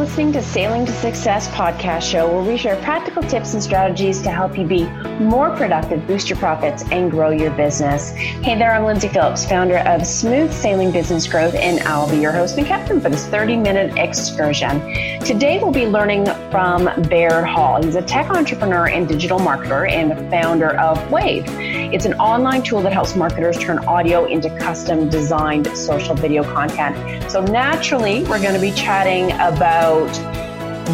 [0.00, 4.30] listening to Sailing to Success podcast show where we share practical tips and strategies to
[4.30, 4.86] help you be
[5.20, 8.08] more productive, boost your profits, and grow your business.
[8.08, 12.32] Hey there, I'm Lyndsay Phillips, founder of Smooth Sailing Business Growth, and I'll be your
[12.32, 14.80] host and captain for this 30 minute excursion.
[15.24, 17.80] Today, we'll be learning from Baird Hall.
[17.82, 21.46] He's a tech entrepreneur and digital marketer and the founder of Wavve.
[21.92, 27.30] It's an online tool that helps marketers turn audio into custom designed social video content.
[27.30, 30.08] So, naturally, we're going to be chatting about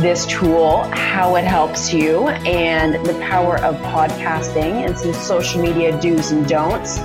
[0.00, 5.98] this tool, how it helps you, and the power of podcasting and some social media
[6.00, 6.98] do's and don'ts.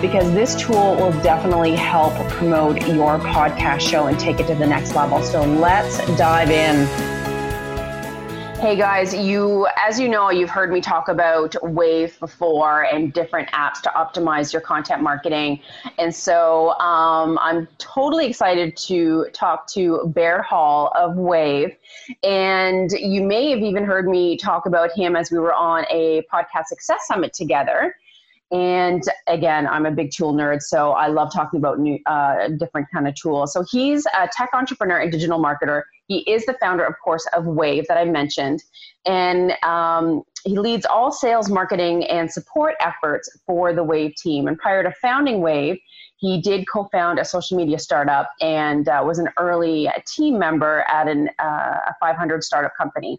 [0.00, 4.66] Because this tool will definitely help promote your podcast show and take it to the
[4.66, 5.22] next level.
[5.22, 7.11] So let's dive in.
[8.62, 13.50] Hey guys, you as you know, you've heard me talk about Wavve before and different
[13.50, 15.60] apps to optimize your content marketing.
[15.98, 21.74] And so um, I'm totally excited to talk to Baird Hall of Wavve.
[22.22, 26.22] And you may have even heard me talk about him as we were on a
[26.32, 27.96] podcast success summit together.
[28.52, 32.86] And again, I'm a big tool nerd, so I love talking about new, uh, different
[32.92, 33.54] kind of tools.
[33.54, 35.84] So he's a tech entrepreneur and digital marketer.
[36.06, 38.62] He is the founder, of course, of Wavve that I mentioned,
[39.06, 44.48] and um, he leads all sales, marketing, and support efforts for the Wavve team.
[44.48, 45.78] And prior to founding Wavve,
[46.18, 51.08] he did co-found a social media startup and uh, was an early team member at
[51.08, 53.18] an, uh, a 500 startup company.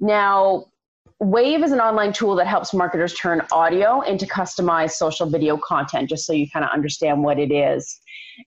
[0.00, 0.66] Now,
[1.22, 6.08] Wavve is an online tool that helps marketers turn audio into customized social video content,
[6.08, 8.00] just so you kind of understand what it is.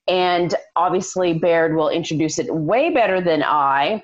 [0.10, 4.04] And obviously, Baird will introduce it way better than I.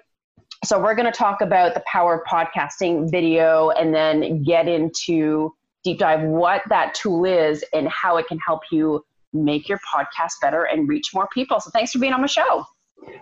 [0.64, 5.54] So, we're going to talk about the power of podcasting video and then get into
[5.84, 10.34] deep dive what that tool is and how it can help you make your podcast
[10.42, 11.60] better and reach more people.
[11.60, 12.64] So, thanks for being on my show.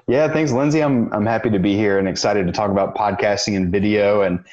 [0.07, 0.85] Yeah, thanks, Lyndsay.
[0.85, 4.43] I'm I'm happy to be here and excited to talk about podcasting and video and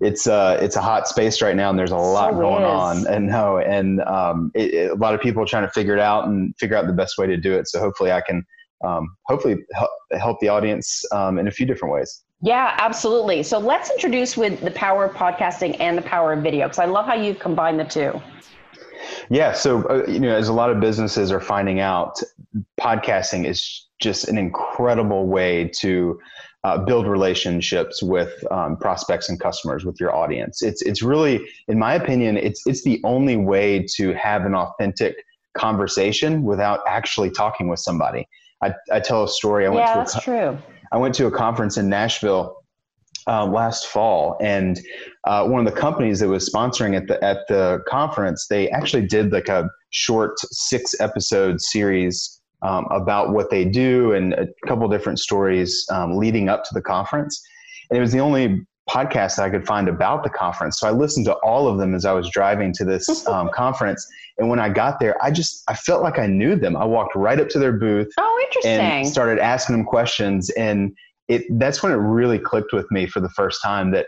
[0.00, 3.06] it's uh it's a hot space right now and there's a lot so going on.
[3.06, 6.00] And no and um it, it, a lot of people are trying to figure it
[6.00, 7.68] out and figure out the best way to do it.
[7.68, 8.44] So hopefully i can
[8.84, 12.22] um, hopefully help, help the audience um, in a few different ways.
[12.40, 13.42] Yeah absolutely.
[13.42, 16.86] So let's introduce with the power of podcasting and the power of video because i
[16.86, 18.20] love how you combine the two.
[19.30, 22.20] Yeah so uh, you know as a lot of businesses are finding out
[22.80, 26.20] podcasting is just an incredible way to
[26.64, 30.62] uh, build relationships with um, prospects and customers with your audience.
[30.62, 35.16] It's it's really, in my opinion, it's it's the only way to have an authentic
[35.56, 38.28] conversation without actually talking with somebody.
[38.62, 39.66] I, I tell a story.
[39.66, 40.58] I went yeah, to a, that's true.
[40.90, 42.56] I went to a conference in Nashville
[43.28, 44.80] uh, last fall, and
[45.24, 49.06] uh, one of the companies that was sponsoring at the at the conference, they actually
[49.06, 54.88] did like a short six episode series um, about what they do and a couple
[54.88, 57.42] different stories um, leading up to the conference.
[57.90, 60.80] And it was the only podcast that I could find about the conference.
[60.80, 64.06] So I listened to all of them as I was driving to this um, conference.
[64.38, 66.76] And when I got there, I just I felt like I knew them.
[66.76, 68.08] I walked right up to their booth.
[68.18, 68.80] Oh, interesting.
[68.80, 70.50] And started asking them questions.
[70.50, 70.96] And
[71.28, 74.06] it that's when it really clicked with me for the first time that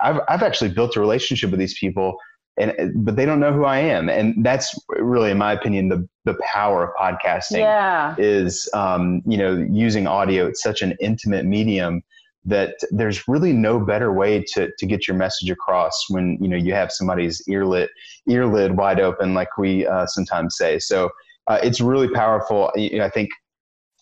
[0.00, 2.16] I've I've actually built a relationship with these people
[2.60, 6.08] and but they don't know who I am, and that's really, in my opinion, the
[6.24, 7.60] the power of podcasting.
[7.60, 8.14] Yeah.
[8.18, 10.46] is um, you know using audio.
[10.46, 12.02] It's such an intimate medium
[12.44, 16.56] that there's really no better way to to get your message across when you know
[16.56, 17.88] you have somebody's earlid
[18.28, 20.78] earlid wide open, like we uh, sometimes say.
[20.78, 21.10] So
[21.48, 22.70] uh, it's really powerful.
[22.76, 23.30] I think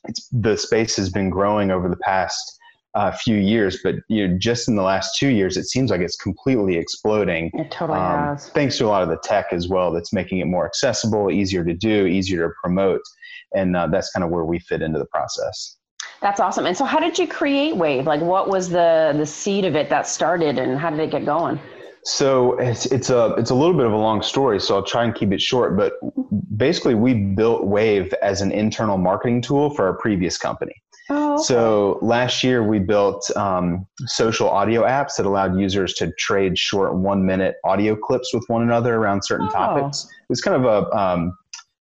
[0.05, 2.58] it's the space has been growing over the past
[2.99, 6.01] uh, few years, but you know, just in the last two years, it seems like
[6.01, 7.49] it's completely exploding.
[7.55, 8.49] It totally um, has.
[8.49, 11.65] Thanks to a lot of the tech as well, that's making it more accessible, easier
[11.65, 13.01] to do, easier to promote,
[13.55, 15.77] and uh, that's kind of where we fit into the process.
[16.21, 16.67] That's awesome.
[16.67, 18.07] And so, how did you create Wavve?
[18.07, 21.25] Like, what was the the seed of it that started, and how did it get
[21.25, 21.61] going?
[22.03, 25.05] So it's it's a it's a little bit of a long story, so I'll try
[25.05, 25.77] and keep it short.
[25.77, 25.93] But
[26.57, 30.75] basically, we built Wavve as an internal marketing tool for our previous company.
[31.11, 31.43] Oh, okay.
[31.45, 36.95] So last year we built um, social audio apps that allowed users to trade short
[36.95, 39.53] one minute audio clips with one another around certain oh.
[39.53, 40.05] topics.
[40.05, 41.33] It was kind of a um,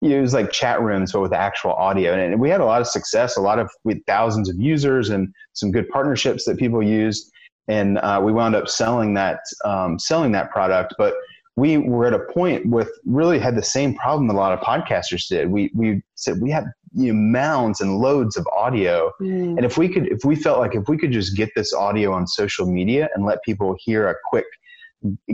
[0.01, 2.87] it was like chat rooms but with actual audio and we had a lot of
[2.87, 7.31] success a lot of with thousands of users and some good partnerships that people used
[7.67, 11.13] and uh, we wound up selling that um, selling that product but
[11.57, 15.27] we were at a point with really had the same problem a lot of podcasters
[15.27, 19.11] did we we said we have you know, mounds and loads of audio.
[19.21, 19.57] Mm.
[19.57, 22.11] And if we could, if we felt like if we could just get this audio
[22.13, 24.45] on social media and let people hear a quick,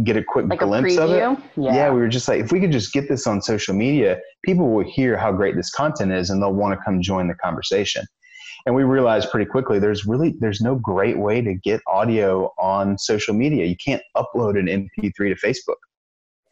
[0.04, 1.40] get a quick like glimpse a of it.
[1.56, 1.74] Yeah.
[1.74, 4.70] yeah, we were just like, if we could just get this on social media, people
[4.70, 8.06] will hear how great this content is and they'll want to come join the conversation.
[8.66, 12.98] and we realized pretty quickly there's really there's no great way to get audio on
[12.98, 15.82] social media you can't upload an mp3 to facebook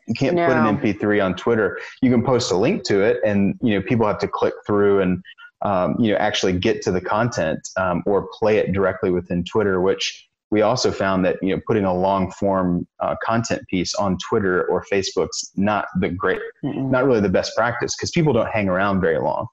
[0.07, 0.47] you can't no.
[0.47, 3.81] put an mp3 on twitter you can post a link to it and you know
[3.81, 5.23] people have to click through and
[5.61, 9.81] um, you know actually get to the content um, or play it directly within twitter
[9.81, 14.17] which we also found that you know putting a long form uh, content piece on
[14.29, 18.49] Twitter or Facebook's not the great, mm not really the best practice because people don't
[18.49, 19.47] hang around very long.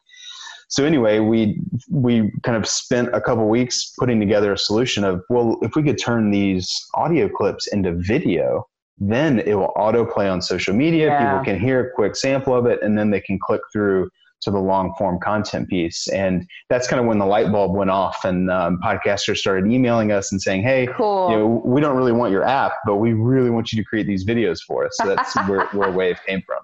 [0.68, 1.60] So anyway, we
[1.90, 5.82] we kind of spent a couple weeks putting together a solution of well, if we
[5.82, 8.66] could turn these audio clips into video,
[9.10, 11.06] then it will autoplay on social media.
[11.06, 11.18] Yeah.
[11.18, 14.08] People can hear a quick sample of it, and then they can click through
[14.42, 16.08] to the long form content piece.
[16.08, 20.12] And that's kind of when the light bulb went off and um, podcasters started emailing
[20.12, 21.30] us and saying, Hey, cool.
[21.30, 24.06] you know, we don't really want your app, but we really want you to create
[24.06, 24.92] these videos for us.
[25.00, 26.58] So that's where, where Wavve came from.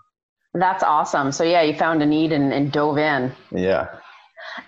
[0.54, 1.30] That's awesome.
[1.30, 3.32] So yeah, you found a need and, and dove in.
[3.52, 3.88] Yeah.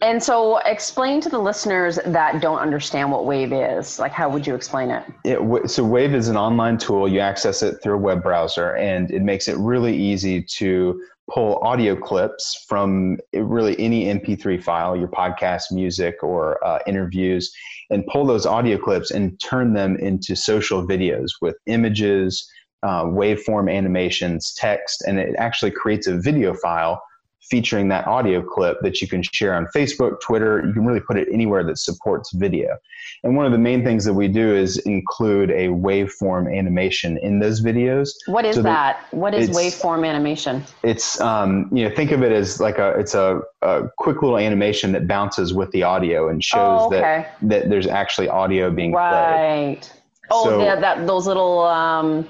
[0.00, 3.98] And so, explain to the listeners that don't understand what Wavve is.
[3.98, 5.04] Like, how would you explain it?
[5.24, 5.38] it?
[5.70, 7.08] So, Wavve is an online tool.
[7.08, 11.00] You access it through a web browser, and it makes it really easy to
[11.30, 17.52] pull audio clips from really any MP3 file, your podcast, music, or uh, interviews,
[17.90, 22.50] and pull those audio clips and turn them into social videos with images,
[22.82, 27.00] uh, waveform animations, text, and it actually creates a video file
[27.50, 30.64] featuring that audio clip that you can share on Facebook, Twitter.
[30.64, 32.76] You can really put it anywhere that supports video.
[33.22, 37.38] And one of the main things that we do is include a waveform animation in
[37.38, 38.10] those videos.
[38.26, 39.00] What is so that?
[39.10, 39.16] that?
[39.16, 40.64] What is waveform animation?
[40.82, 44.38] It's um, you know think of it as like a it's a, a quick little
[44.38, 47.00] animation that bounces with the audio and shows oh, okay.
[47.00, 49.80] that that there's actually audio being right.
[49.80, 49.88] played.
[50.30, 52.28] Oh, so, yeah, that those little um,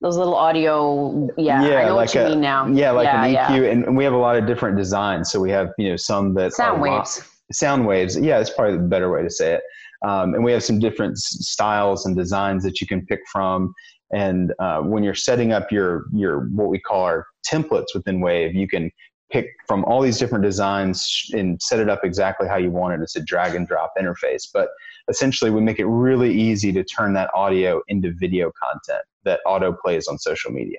[0.00, 2.66] those little audio yeah, yeah I know like what you a, mean now.
[2.66, 3.70] Yeah, like yeah, an EQ yeah.
[3.70, 5.30] and we have a lot of different designs.
[5.30, 7.18] So we have, you know, some that sound waves.
[7.18, 8.18] Lo- sound waves.
[8.18, 9.62] Yeah, that's probably the better way to say it.
[10.06, 13.74] Um, and we have some different styles and designs that you can pick from.
[14.12, 18.54] And uh, when you're setting up your your what we call our templates within Wavve,
[18.54, 18.90] you can
[19.30, 23.00] pick from all these different designs and set it up exactly how you want it.
[23.02, 24.48] It's a drag and drop interface.
[24.52, 24.70] But
[25.10, 29.72] essentially, we make it really easy to turn that audio into video content that auto
[29.72, 30.78] plays on social media.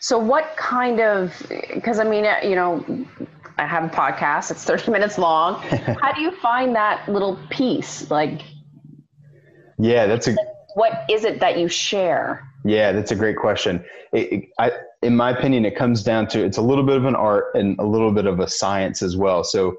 [0.00, 1.34] So, what kind of,
[1.72, 2.84] because I mean, uh, you know,
[3.56, 5.60] I have a podcast, it's 30 minutes long.
[6.02, 8.10] How do you find that little piece?
[8.10, 8.42] Like,
[9.78, 10.36] yeah, that's a.
[10.74, 12.46] What is it that you share?
[12.64, 13.84] Yeah, that's a great question.
[14.12, 14.72] It, it, I,
[15.02, 17.78] in my opinion, it comes down to it's a little bit of an art and
[17.78, 19.44] a little bit of a science as well.
[19.44, 19.76] So,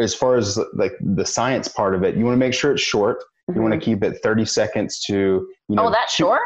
[0.00, 2.82] as far as like the science part of it, you want to make sure it's
[2.82, 3.22] short.
[3.48, 3.62] You mm-hmm.
[3.62, 5.86] want to keep it 30 seconds to you know.
[5.86, 6.42] Oh, that's two, short.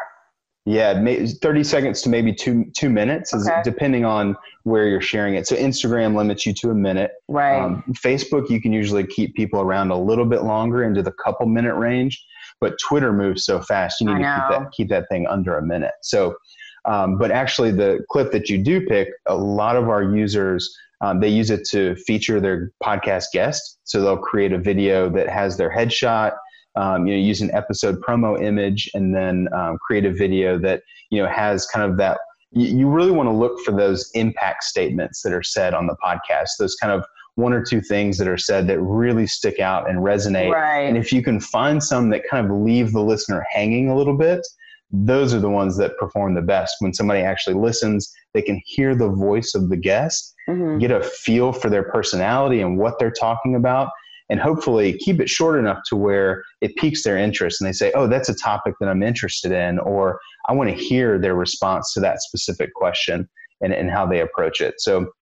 [0.67, 1.03] Yeah,
[1.43, 5.47] 30 seconds to maybe two two minutes, is depending on where you're sharing it.
[5.47, 7.13] So Instagram limits you to a minute.
[7.29, 7.59] Right.
[7.59, 11.47] Um, Facebook, you can usually keep people around a little bit longer into the couple
[11.47, 12.23] minute range,
[12.61, 15.63] but Twitter moves so fast, you need to keep that keep that thing under a
[15.65, 15.95] minute.
[16.03, 16.37] So,
[16.85, 20.75] um, but actually, the clip that you do pick, a lot of our users.
[21.03, 23.79] Um, they use it to feature their podcast guest.
[23.85, 26.33] So they'll create a video that has their headshot,
[26.77, 30.83] um, you know, use an episode promo image and then um, create a video that,
[31.11, 32.19] you know, has kind of that.
[32.53, 36.49] You, really want to look for those impact statements that are said on the podcast,
[36.59, 37.05] those kind of
[37.37, 40.53] one or two things that are said that really stick out and resonate.
[40.53, 40.81] Right.
[40.81, 44.17] And if you can find some that kind of leave the listener hanging a little
[44.17, 44.41] bit,
[44.93, 46.77] those are the ones that perform the best.
[46.81, 50.79] When somebody actually listens, they can hear the voice of the guest, mm-hmm.
[50.79, 53.91] get a feel for their personality and what they're talking about,
[54.29, 57.93] and hopefully keep it short enough to where it piques their interest and they say,
[57.95, 61.93] oh, that's a topic that I'm interested in, or I want to hear their response
[61.95, 63.29] to that specific question
[63.61, 64.81] and, and how they approach it.
[64.81, 65.13] So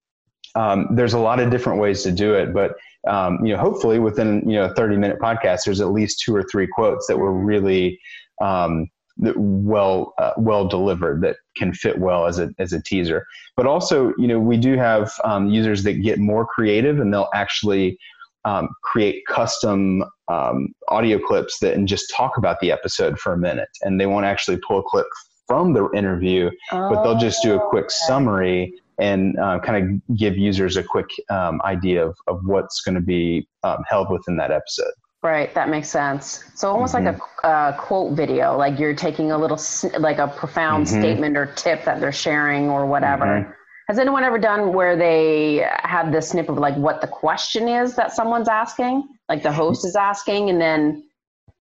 [0.54, 2.74] um, there's a lot of different ways to do it, but
[3.06, 6.34] um, you know, hopefully within you know a 30 minute podcast, there's at least two
[6.34, 7.98] or three quotes that were really
[8.42, 8.88] um,
[9.36, 13.26] well uh, well delivered that can fit well as a as a teaser.
[13.56, 17.30] But also, you know, we do have um, users that get more creative and they'll
[17.34, 17.98] actually
[18.44, 23.38] um, create custom um, audio clips that and just talk about the episode for a
[23.38, 23.68] minute.
[23.82, 25.06] And they won't actually pull a clip
[25.46, 30.00] from the interview, oh, but they'll just do a quick oh, summary and uh, kind
[30.08, 34.10] of give users a quick um, idea of, of what's going to be um, held
[34.10, 34.92] within that episode.
[35.22, 36.44] Right, that makes sense.
[36.54, 37.06] So almost mm-hmm.
[37.06, 39.58] like a uh, quote video, like you're taking a little,
[39.98, 41.00] like a profound mm-hmm.
[41.00, 43.24] statement or tip that they're sharing or whatever.
[43.24, 43.50] Mm-hmm.
[43.88, 47.96] Has anyone ever done where they have this snip of like what the question is
[47.96, 51.08] that someone's asking, like the host is asking, and then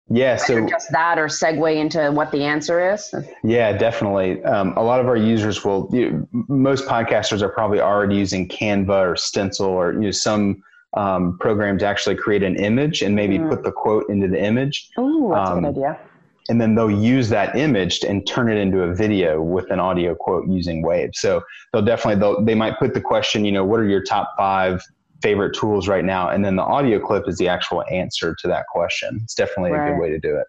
[0.09, 3.15] yeah, so just that or segue into what the answer is.
[3.43, 4.43] Yeah, definitely.
[4.45, 5.89] Um, a lot of our users will.
[5.91, 10.63] You know, most podcasters are probably already using Canva or Stencil or you know some
[10.97, 13.49] um, program to actually create an image and maybe mm.
[13.49, 14.91] put the quote into the image.
[14.97, 16.01] Oh, that's um, a good um, idea.
[16.49, 20.15] And then they'll use that image and turn it into a video with an audio
[20.15, 21.15] quote using Wavve.
[21.15, 21.41] So
[21.73, 24.83] they'll definitely they'll, they might put the question, you know, what are your top five
[25.23, 26.29] favorite tools right now?
[26.31, 29.21] And then the audio clip is the actual answer to that question.
[29.23, 29.87] It's definitely right.
[29.87, 30.47] a good way to do it.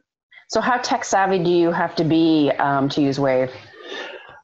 [0.47, 3.51] So how tech savvy do you have to be um, to use Wavve?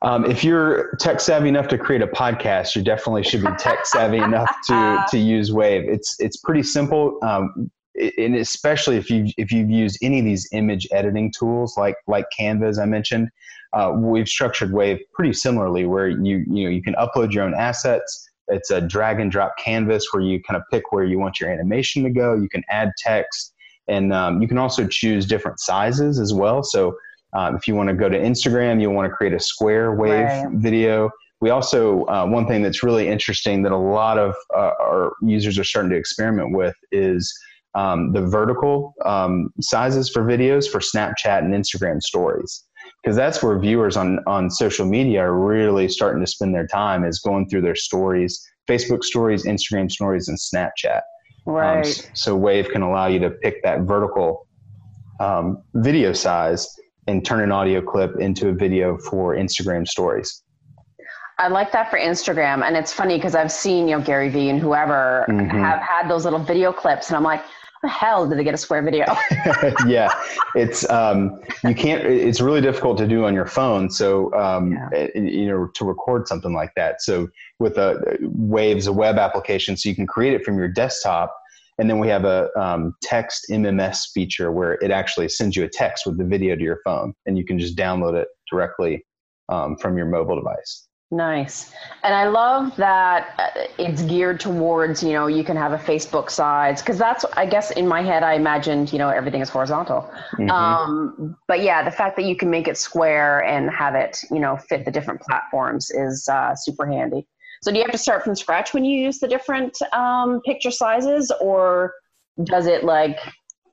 [0.01, 3.85] Um, if you're tech savvy enough to create a podcast, you definitely should be tech
[3.85, 5.87] savvy enough to to use Wavve.
[5.87, 7.69] It's it's pretty simple, um,
[8.17, 12.25] and especially if you if you've used any of these image editing tools like like
[12.39, 13.29] Canva, as I mentioned,
[13.73, 17.53] uh, we've structured Wavve pretty similarly, where you you know you can upload your own
[17.53, 18.27] assets.
[18.47, 21.51] It's a drag and drop canvas where you kind of pick where you want your
[21.51, 22.35] animation to go.
[22.35, 23.53] You can add text,
[23.89, 26.63] and um, you can also choose different sizes as well.
[26.63, 26.95] So
[27.33, 30.25] um, if you want to go to Instagram, you'll want to create a square wave
[30.25, 30.47] right.
[30.53, 31.09] video.
[31.41, 35.57] We also, uh, one thing that's really interesting that a lot of uh, our users
[35.57, 37.33] are starting to experiment with is
[37.75, 42.65] um, the vertical um, sizes for videos for Snapchat and Instagram stories.
[43.01, 47.05] Because that's where viewers on, on social media are really starting to spend their time
[47.05, 51.01] is going through their stories, Facebook stories, Instagram stories, and Snapchat.
[51.47, 52.11] Um, right.
[52.13, 54.47] so Wavve can allow you to pick that vertical
[55.21, 56.67] um, video size
[57.07, 60.43] and turn an audio clip into a video for Instagram stories.
[61.39, 62.63] I like that for Instagram.
[62.63, 65.57] And it's funny because I've seen, you know, Gary Vee and whoever mm-hmm.
[65.57, 67.41] have had those little video clips and I'm like,
[67.81, 69.05] the hell did they get a square video?
[69.87, 70.09] yeah,
[70.53, 72.03] it's um, you can't.
[72.03, 73.89] It's really difficult to do on your phone.
[73.89, 74.89] So um, yeah.
[74.91, 77.01] it, you know to record something like that.
[77.01, 77.29] So
[77.59, 81.33] with a Waves, a web application, so you can create it from your desktop
[81.79, 85.69] and then we have a um, text MMS feature where it actually sends you a
[85.69, 89.05] text with the video to your phone, and you can just download it directly
[89.47, 90.87] um, from your mobile device.
[91.11, 91.73] Nice.
[92.03, 96.29] And I love that uh, it's geared towards, you know, you can have a Facebook
[96.29, 100.01] sides because that's, I guess, in my head, I imagined, you know, everything is horizontal.
[100.33, 100.51] Mm-hmm.
[100.51, 104.39] Um, but yeah, the fact that you can make it square and have it, you
[104.39, 107.25] know, fit the different platforms is uh, super handy.
[107.61, 110.71] So do you have to start from scratch when you use the different um, picture
[110.71, 111.93] sizes, or
[112.43, 113.19] does it like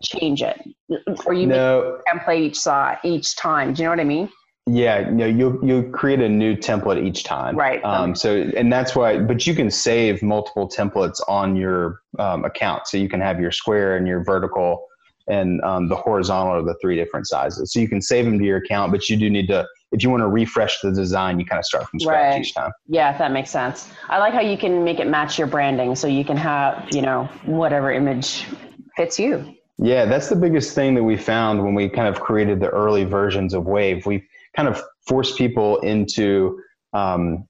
[0.03, 0.61] change it,
[1.25, 1.99] or you no.
[2.07, 3.73] make a template each size each time?
[3.73, 4.29] Do you know what I mean?
[4.69, 7.57] Yeah, you know, you you create a new template each time.
[7.57, 7.85] Right.
[7.85, 12.89] Um, so, and that's why, but you can save multiple templates on your um, account.
[12.89, 14.85] So you can have your square and your vertical
[15.29, 17.73] and um, the horizontal are the three different sizes.
[17.73, 20.11] So you can save them to your account, but you do need to if you
[20.11, 22.41] want to refresh the design, you kind of start from scratch right.
[22.41, 22.73] each time.
[22.89, 23.89] Yeah, that makes sense.
[24.09, 27.03] I like how you can make it match your branding so you can have, you
[27.03, 28.47] know, whatever image
[28.97, 29.55] fits you.
[29.79, 33.05] Yeah, that's the biggest thing that we found when we kind of created the early
[33.05, 34.07] versions of Wavve.
[34.07, 36.61] We kind of forced people into
[36.93, 37.47] um,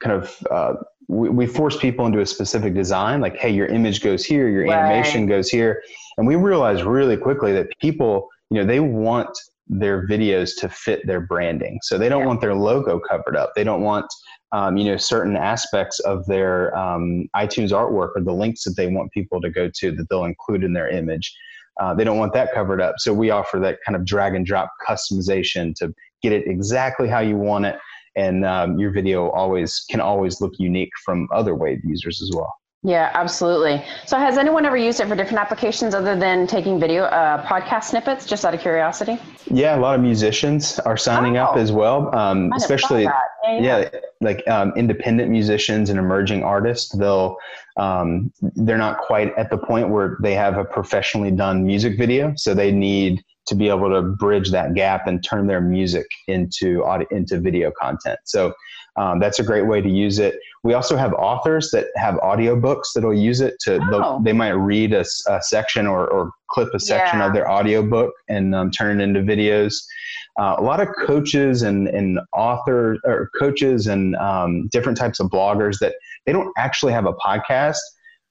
[0.00, 0.74] kind of uh,
[1.08, 4.64] we, we force people into a specific design like hey your image goes here your
[4.64, 4.78] right.
[4.78, 5.82] animation goes here
[6.16, 9.30] and we realized really quickly that people you know they want
[9.66, 11.78] their videos to fit their branding.
[11.82, 12.26] So they don't yeah.
[12.26, 13.52] want their logo covered up.
[13.56, 14.06] They don't want
[14.52, 18.86] um, you know certain aspects of their um, iTunes artwork or the links that they
[18.86, 21.34] want people to go to that they'll include in their image.
[21.80, 22.96] Uh, they don't want that covered up.
[22.98, 25.92] So we offer that kind of drag and drop customization to
[26.22, 27.78] get it exactly how you want it,
[28.16, 32.54] and um, your video always can always look unique from other Wavve users as well.
[32.86, 33.82] Yeah, absolutely.
[34.04, 37.84] So, has anyone ever used it for different applications other than taking video uh, podcast
[37.84, 38.26] snippets?
[38.26, 39.18] Just out of curiosity.
[39.50, 42.14] Yeah, a lot of musicians are signing oh, up as well.
[42.14, 43.78] Um, especially, yeah, yeah.
[43.78, 43.88] yeah,
[44.20, 46.94] like um, independent musicians and emerging artists.
[46.94, 47.38] They'll
[47.78, 52.34] um, they're not quite at the point where they have a professionally done music video,
[52.36, 56.84] so they need to be able to bridge that gap and turn their music into
[56.84, 58.18] audio, into video content.
[58.24, 58.52] So
[58.96, 60.38] um, that's a great way to use it.
[60.62, 64.20] We also have authors that have audiobooks that'll use it to, oh.
[64.22, 67.26] they might read a, a section or, or, clip a section yeah.
[67.26, 69.82] of their audiobook and um, turn it into videos.
[70.38, 75.28] Uh, a lot of coaches and, and authors or coaches and um, different types of
[75.30, 75.96] bloggers that
[76.26, 77.78] they don't actually have a podcast,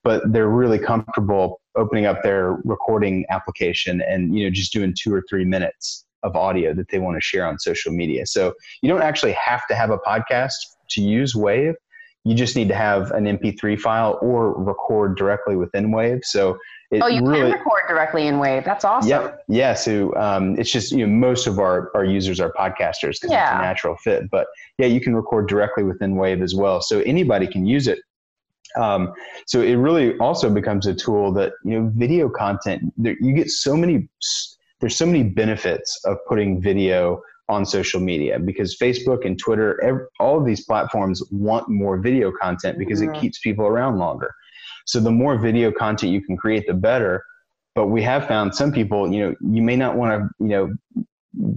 [0.05, 5.13] but they're really comfortable opening up their recording application and you know just doing two
[5.13, 8.25] or three minutes of audio that they want to share on social media.
[8.25, 10.53] So you don't actually have to have a podcast
[10.91, 11.75] to use Wavve.
[12.25, 16.23] You just need to have an MP3 file or record directly within Wavve.
[16.23, 16.57] So
[16.93, 18.63] oh, you really, can record directly in Wavve.
[18.63, 19.09] That's awesome.
[19.09, 19.43] Yep.
[19.49, 19.73] Yeah.
[19.73, 23.51] So um, it's just you know most of our our users are podcasters because yeah.
[23.51, 24.29] it's a natural fit.
[24.31, 26.81] But yeah, you can record directly within Wavve as well.
[26.81, 27.99] So anybody can use it.
[28.75, 29.13] Um,
[29.45, 32.93] so it really also becomes a tool that you know video content.
[32.97, 34.07] There, you get so many
[34.83, 40.03] there's so many benefits of putting video on social media because Facebook and Twitter, every,
[40.19, 43.15] all of these platforms want more video content because mm-hmm.
[43.15, 44.29] it keeps people around longer.
[44.85, 47.23] So the more video content you can create, the better.
[47.75, 50.73] But we have found some people, you know, you may not want to, you know,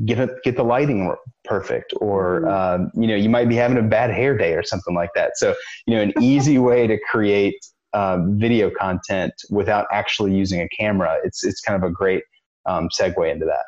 [0.04, 1.12] get it, get the lighting
[1.44, 2.84] perfect, or mm-hmm.
[2.84, 5.36] uh, you know, you might be having a bad hair day or something like that.
[5.36, 5.52] So
[5.88, 7.58] you know, an easy way to create
[7.92, 12.22] um, video content without actually using a camera, it's it's kind of a great
[12.66, 13.64] um, segue into that.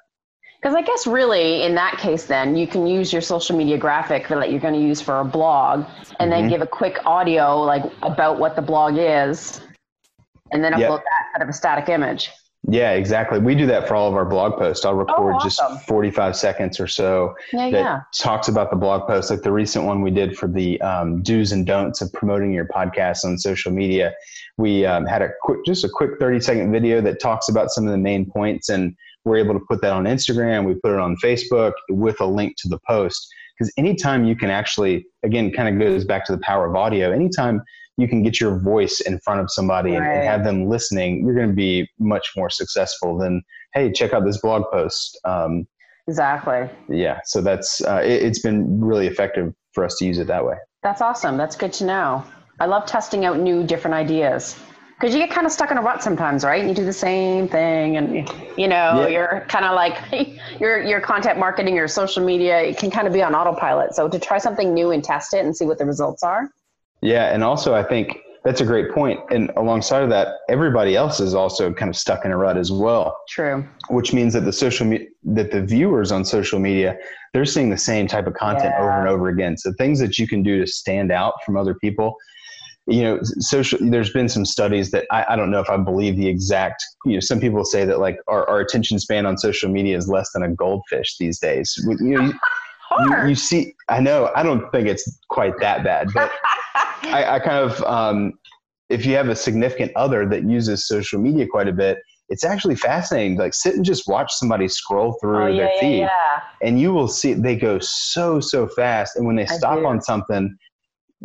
[0.60, 4.26] Because I guess really in that case, then you can use your social media graphic
[4.28, 5.84] that you're going to use for a blog,
[6.18, 6.30] and mm-hmm.
[6.30, 9.60] then give a quick audio like about what the blog is,
[10.50, 11.04] and then upload yep.
[11.04, 12.30] that out of a static image.
[12.70, 13.38] Yeah, exactly.
[13.38, 14.84] We do that for all of our blog posts.
[14.84, 15.76] I'll record oh, awesome.
[15.76, 18.00] just 45 seconds or so yeah, that yeah.
[18.14, 21.50] talks about the blog post, like the recent one we did for the um, do's
[21.50, 24.12] and don'ts of promoting your podcast on social media.
[24.58, 27.87] We um, had a quick, just a quick 30 second video that talks about some
[27.87, 28.94] of the main points, and
[29.25, 30.66] we're able to put that on Instagram.
[30.66, 33.26] We put it on Facebook with a link to the post.
[33.58, 37.10] Because anytime you can actually, again, kind of goes back to the power of audio.
[37.10, 37.62] Anytime
[37.98, 39.98] you can get your voice in front of somebody right.
[39.98, 43.42] and, and, have them listening, you're going to be much more successful than,
[43.74, 45.18] hey, check out this blog post.
[45.24, 45.66] Um,
[46.06, 46.70] exactly.
[46.88, 47.18] Yeah.
[47.24, 50.54] So that's, uh, it, it's been really effective for us to use it that way.
[50.82, 51.36] That's awesome.
[51.36, 52.24] That's good to know.
[52.60, 54.56] I love testing out new, different ideas
[54.98, 56.66] because you get kind of stuck in a rut sometimes, right?
[56.66, 59.06] You do the same thing, and you know, yeah.
[59.06, 59.96] you're kind of like
[60.60, 63.94] your your content marketing, your social media, it can kind of be on autopilot.
[63.94, 66.50] So to try something new and test it and see what the results are,
[67.02, 69.20] yeah, and also I think that's a great point.
[69.30, 72.72] And alongside of that, everybody else is also kind of stuck in a rut as
[72.72, 73.20] well.
[73.28, 73.66] True.
[73.90, 76.96] Which means that the social me- that the viewers on social media
[77.34, 78.82] they're seeing the same type of content yeah.
[78.82, 79.56] over and over again.
[79.56, 82.16] So things that you can do to stand out from other people.
[82.86, 83.78] You know, social.
[83.82, 86.82] There's been some studies that I, I don't know if I believe the exact.
[87.04, 90.08] You know, some people say that like our, our attention span on social media is
[90.08, 91.74] less than a goldfish these days.
[92.00, 92.32] You know,
[93.00, 96.32] you, you, see, I know, I don't think it's quite that bad, but
[97.02, 98.32] I, I, kind of, um,
[98.88, 102.76] if you have a significant other that uses social media quite a bit, it's actually
[102.76, 103.37] fascinating.
[103.38, 106.40] Like sit and just watch somebody scroll through oh, their yeah, feed, yeah.
[106.62, 109.16] and you will see they go so so fast.
[109.16, 110.54] And when they stop on something,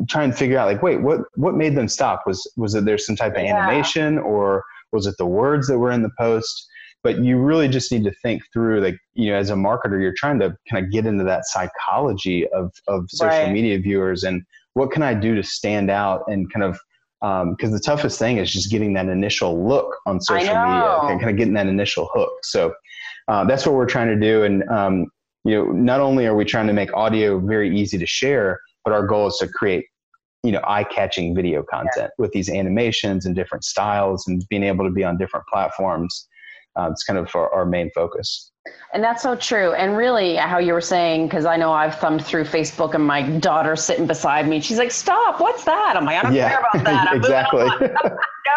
[0.07, 2.23] try and figure out like, wait, what what made them stop?
[2.25, 3.57] Was was it there some type of yeah.
[3.57, 6.69] animation, or was it the words that were in the post?
[7.03, 10.13] but you really just need to think through like you know as a marketer you're
[10.15, 13.51] trying to kind of get into that psychology of of social right.
[13.51, 14.41] media viewers and
[14.73, 16.79] what can i do to stand out and kind of
[17.55, 21.21] because um, the toughest thing is just getting that initial look on social media and
[21.21, 22.33] kind of getting that initial hook.
[22.43, 22.73] So
[23.29, 24.43] uh, that's what we're trying to do.
[24.43, 25.07] And um,
[25.43, 28.93] you know not only are we trying to make audio very easy to share but
[28.93, 29.85] our goal is to create
[30.43, 32.07] you know eye-catching video content yeah.
[32.17, 36.27] with these animations and different styles and being able to be on different platforms
[36.75, 38.51] uh, it's kind of our, our main focus.
[38.93, 39.73] And that's so true.
[39.73, 43.21] And really, how you were saying, because I know I've thumbed through Facebook and my
[43.21, 44.61] daughter sitting beside me.
[44.61, 45.41] She's like, "Stop!
[45.41, 47.65] What's that?" I'm like, "I don't yeah, care about that." I'm exactly.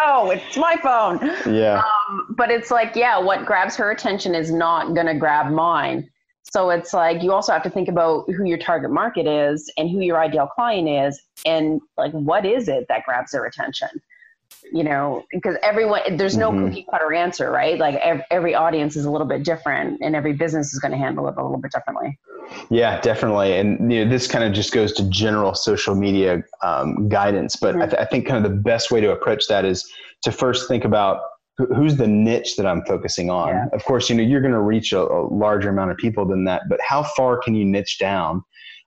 [0.05, 1.19] no, it's my phone.
[1.53, 1.79] Yeah.
[2.09, 6.09] Um, but it's like, yeah, what grabs her attention is not going to grab mine.
[6.43, 9.89] So it's like you also have to think about who your target market is and
[9.89, 13.89] who your ideal client is, and like what is it that grabs their attention
[14.71, 16.67] you know because everyone there's no mm-hmm.
[16.67, 20.33] cookie cutter answer right like every, every audience is a little bit different and every
[20.33, 22.17] business is going to handle it a little bit differently
[22.69, 27.07] yeah definitely and you know this kind of just goes to general social media um,
[27.09, 27.83] guidance but mm-hmm.
[27.83, 29.89] I, th- I think kind of the best way to approach that is
[30.23, 31.21] to first think about
[31.75, 33.49] who's the niche that I'm focusing on.
[33.49, 33.65] Yeah.
[33.73, 36.43] Of course, you know you're going to reach a, a, larger amount of people than
[36.45, 38.43] that, but how far can you niche down?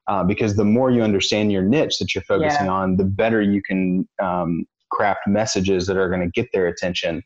[0.06, 2.72] Uh, because the more you understand your niche that you're focusing yeah.
[2.72, 7.22] on, the better you can um, craft messages that are going to get their attention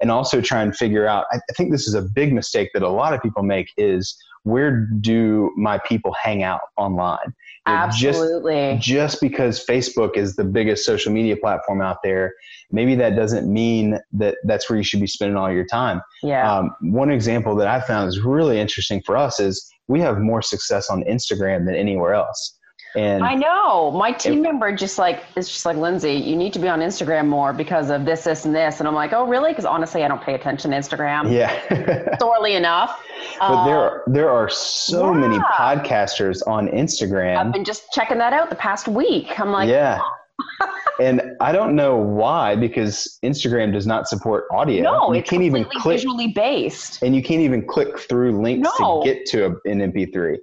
[0.00, 2.88] and also try and figure out I, think this is a big mistake that a
[2.88, 7.34] lot of people make is where do my people hang out online
[7.68, 8.74] Absolutely.
[8.80, 12.34] Just, just because Facebook is the biggest social media platform out there,
[12.70, 16.00] maybe that doesn't mean that that's where you should be spending all your time.
[16.22, 16.50] Yeah.
[16.50, 20.42] Um, one example that I found is really interesting for us is we have more
[20.42, 22.57] success on Instagram than anywhere else.
[22.96, 26.52] And I know my team it, member just like it's just like Lyndsay, you need
[26.54, 28.80] to be on Instagram more because of this, this, and this.
[28.80, 29.50] And I'm like, oh, really?
[29.50, 31.30] Because honestly, I don't pay attention to Instagram.
[31.30, 33.02] Yeah, sorely enough.
[33.38, 35.20] But there uh, are there are so yeah.
[35.20, 37.36] many podcasters on Instagram.
[37.36, 39.38] I've been just checking that out the past week.
[39.38, 40.00] I'm like, yeah.
[40.00, 40.14] Oh.
[41.00, 44.82] and I don't know why because Instagram does not support audio.
[44.82, 48.68] No, you it's can't even click, visually based, and you can't even click through links
[48.78, 49.02] no.
[49.02, 50.38] to get to a, an MP3.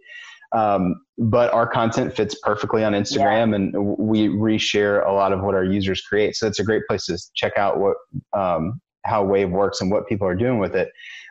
[0.55, 3.55] Um, but our content fits perfectly on Instagram, yeah.
[3.55, 6.35] and we reshare a lot of what our users create.
[6.35, 7.97] So it's a great place to check out what
[8.33, 10.89] um, how Wavve works and what people are doing with it.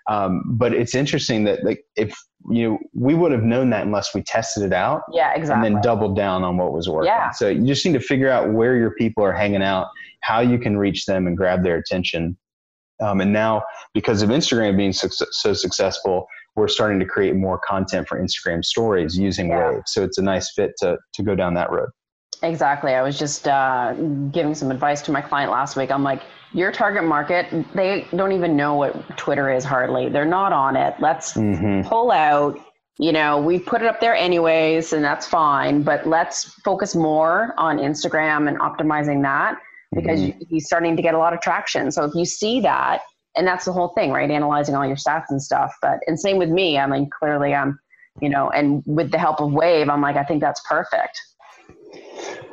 [0.09, 2.15] Um, but it's interesting that like if
[2.51, 5.77] you know we would have known that unless we tested it out, yeah, exactly, and
[5.77, 7.07] then doubled down on what was working.
[7.07, 7.31] Yeah.
[7.31, 9.89] So you just need to figure out where your people are hanging out,
[10.21, 12.37] how you can reach them and grab their attention.
[13.01, 17.59] Um, and now, because of Instagram being so, so, successful, we're starting to create more
[17.59, 19.73] content for Instagram stories using yeah.
[19.73, 19.83] Wavve.
[19.87, 21.89] So it's a nice fit to, to go down that road.
[22.43, 22.95] Exactly.
[22.95, 23.95] I was just uh,
[24.31, 25.91] giving some advice to my client last week.
[25.91, 30.09] I'm like, your target market, they don't even know what Twitter is hardly.
[30.09, 30.95] They're not on it.
[31.01, 31.89] Let's mm-hmm.
[31.89, 32.59] pull out.
[32.99, 35.83] You know, we put it up there anyways, and that's fine.
[35.83, 39.59] But let's focus more on Instagram and optimizing that
[39.93, 40.39] because mm-hmm.
[40.49, 41.91] he's starting to get a lot of traction.
[41.91, 43.01] So if you see that,
[43.37, 44.31] and that's the whole thing, right?
[44.31, 45.75] Analyzing all your stats and stuff.
[45.83, 46.79] But and same with me.
[46.79, 47.79] I mean, clearly I'm,
[48.21, 51.21] you know, and with the help of Wavve, I'm like, I think that's perfect.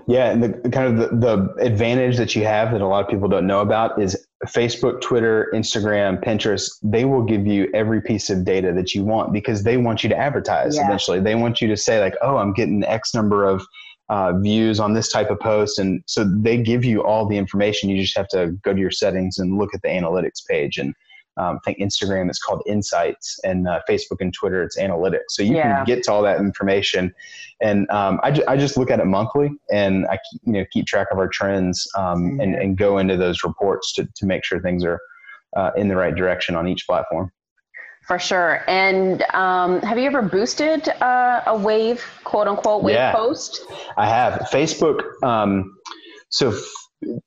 [0.07, 3.09] Yeah, and the kind of the, the advantage that you have that a lot of
[3.09, 6.69] people don't know about is Facebook, Twitter, Instagram, Pinterest.
[6.81, 10.09] They will give you every piece of data that you want because they want you
[10.09, 10.75] to advertise.
[10.75, 10.85] Yeah.
[10.85, 13.65] Eventually, they want you to say like, "Oh, I'm getting X number of
[14.11, 17.89] uh, views on this type of post," and so they give you all the information.
[17.89, 20.93] You just have to go to your settings and look at the analytics page and
[21.37, 25.29] um, I think Instagram is called Insights, and uh, Facebook and Twitter it's Analytics.
[25.29, 25.77] So you yeah.
[25.77, 27.13] can get to all that information,
[27.61, 30.65] and um, I, ju- I just look at it monthly, and I keep, you know
[30.71, 34.43] keep track of our trends um, and, and go into those reports to to make
[34.43, 34.99] sure things are
[35.55, 37.31] uh, in the right direction on each platform.
[38.07, 38.63] For sure.
[38.67, 43.65] And um, have you ever boosted uh, a wave, quote unquote, wave yeah, post?
[43.97, 44.47] I have.
[44.51, 45.01] Facebook.
[45.23, 45.77] Um,
[46.29, 46.53] so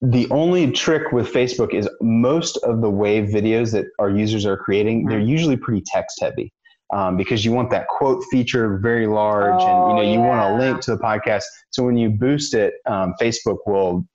[0.03, 4.57] the only trick with Facebook is most of the wave videos that our users are
[4.57, 5.29] creating, they're mm-hmm.
[5.29, 6.53] usually pretty text heavy.
[6.93, 10.29] Um, because you want that quote feature very large, oh, and you know you yeah.
[10.29, 11.43] want a link to the podcast.
[11.71, 14.07] So when you boost it, um, Facebook will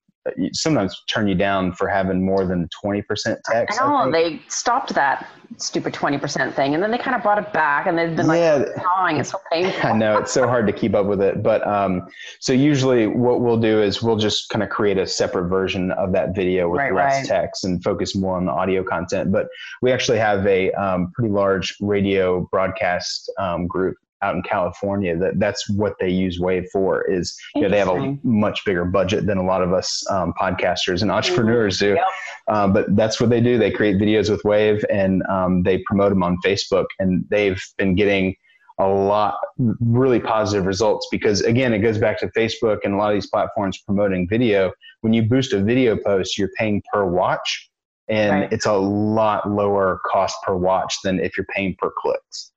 [0.54, 3.04] sometimes turn you down for having more than 20%
[3.46, 3.82] text.
[3.82, 5.28] I know, I they stopped that
[5.62, 8.40] stupid 20% thing and then they kind of brought it back and they've been like
[8.40, 8.64] yeah.
[8.78, 9.18] gnawing.
[9.18, 9.90] It's so painful.
[9.90, 11.44] I know, it's so hard to keep up with it.
[11.44, 12.08] But um,
[12.40, 16.12] so usually what we'll do is we'll just kind of create a separate version of
[16.14, 17.26] that video with right, less right.
[17.26, 19.32] text and focus more on the audio content.
[19.32, 19.48] But
[19.82, 25.40] we actually have a um, pretty large radio broadcast um, group out in California that
[25.40, 29.26] that's what they use Wavve for is you know they have a much bigger budget
[29.26, 31.96] than a lot of us um, podcasters and entrepreneurs do.
[31.96, 32.06] Yep.
[32.48, 33.58] Um, but that's what they do.
[33.58, 37.96] They create videos with Wavve and um, they promote them on Facebook and they've been
[37.96, 38.36] getting
[38.80, 39.36] a lot
[39.82, 43.30] really positive results because again it goes back to Facebook and a lot of these
[43.30, 44.72] platforms promoting video.
[45.02, 47.70] When you boost a video post, you're paying per watch
[48.10, 48.54] and right.
[48.54, 52.52] it's a lot lower cost per watch than if you're paying per clicks.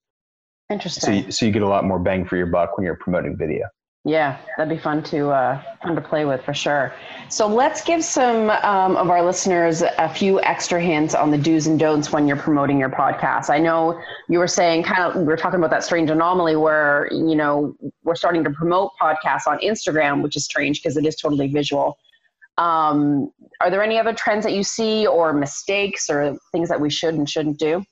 [0.72, 1.06] Interesting.
[1.06, 3.36] So you, so you get a lot more bang for your buck when you're promoting
[3.36, 3.66] video.
[4.04, 6.92] Yeah, that'd be fun to uh, fun to play with for sure.
[7.28, 11.68] So let's give some um, of our listeners a few extra hints on the do's
[11.68, 13.48] and don'ts when you're promoting your podcast.
[13.48, 17.08] I know you were saying kind of we were talking about that strange anomaly where
[17.12, 21.14] you know we're starting to promote podcasts on Instagram, which is strange because it is
[21.14, 21.96] totally visual.
[22.58, 23.30] Um,
[23.60, 27.14] are there any other trends that you see or mistakes or things that we should
[27.14, 27.84] and shouldn't do?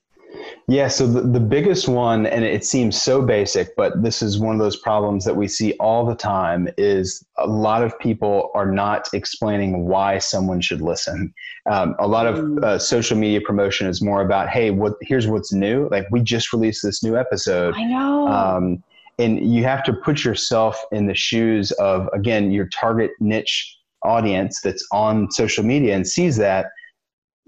[0.68, 4.55] Yeah, so the, the biggest one, and it seems so basic, but this is one
[4.55, 8.70] of those problems that we see all the time is a lot of people are
[8.70, 11.35] not explaining why someone should listen.
[11.70, 12.64] Um, a lot of mm.
[12.64, 15.88] uh, social media promotion is more about, hey, what here's what's new.
[15.90, 17.74] Like we just released this new episode.
[17.76, 18.29] I know.
[18.29, 18.83] Um,
[19.18, 24.61] and you have to put yourself in the shoes of again your target niche audience
[24.62, 26.66] that's on social media and sees that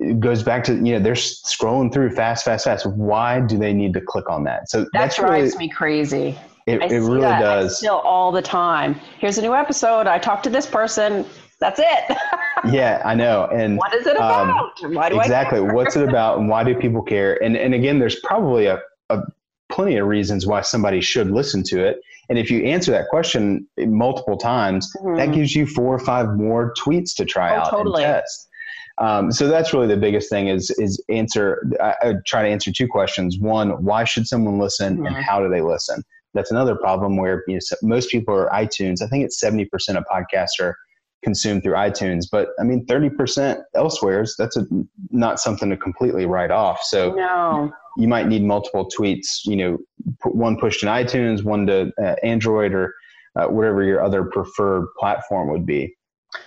[0.02, 2.86] it goes back to you know they're scrolling through fast, fast, fast.
[2.86, 4.68] Why do they need to click on that?
[4.68, 6.38] So that drives really, me crazy.
[6.66, 7.78] It, it really does.
[7.78, 8.94] Still all the time.
[9.18, 10.06] Here's a new episode.
[10.06, 11.24] I talked to this person.
[11.58, 12.16] That's it.
[12.70, 13.48] yeah, I know.
[13.52, 14.84] And what is it um, about?
[14.84, 15.60] Um, why do exactly?
[15.60, 17.42] What's it about, and why do people care?
[17.42, 19.22] And and again, there's probably a, a
[19.70, 21.98] plenty of reasons why somebody should listen to it.
[22.28, 25.16] And if you answer that question multiple times, mm-hmm.
[25.16, 28.04] that gives you four or five more tweets to try oh, out totally.
[28.04, 28.48] and test.
[28.98, 31.62] Um, so that's really the biggest thing is is answer.
[31.80, 33.38] I, I, try to answer two questions.
[33.38, 35.06] One, why should someone listen, mm-hmm.
[35.06, 36.02] and how do they listen?
[36.34, 39.02] That's another problem where you know, most people are iTunes.
[39.02, 40.76] I think it's seventy percent of podcasts are
[41.24, 44.24] consumed through iTunes, but I mean thirty percent elsewhere.
[44.38, 44.66] That's a,
[45.10, 46.82] not something to completely write off.
[46.82, 47.72] So no.
[47.96, 49.44] you might need multiple tweets.
[49.44, 49.78] You know,
[50.24, 52.94] one pushed to iTunes, one to uh, Android, or
[53.36, 55.94] uh, whatever your other preferred platform would be.